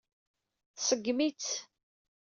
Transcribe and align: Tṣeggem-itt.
Tṣeggem-itt. 0.77 1.49